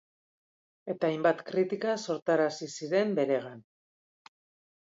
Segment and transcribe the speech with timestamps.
[0.93, 3.63] Eta hainbat kritika sortarazi ziren beregan.